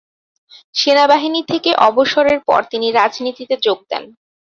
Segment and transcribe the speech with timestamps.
[0.75, 4.03] সেনাবাহিনী থেকে অবসরের পর তিনি রাজনীতিতে যোগ দেন।